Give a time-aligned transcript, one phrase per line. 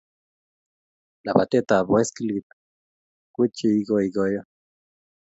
[1.25, 2.47] lapatetap ap boskilit
[3.35, 4.41] ko cheikoikoyo